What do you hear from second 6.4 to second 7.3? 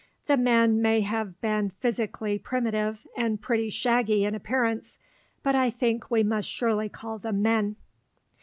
surely call